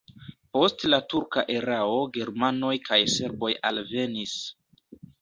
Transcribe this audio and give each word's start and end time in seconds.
Post 0.57 0.85
la 0.93 0.99
turka 1.13 1.43
erao 1.57 2.01
germanoj 2.17 2.75
kaj 2.91 3.01
serboj 3.19 3.55
alvenis. 3.73 4.39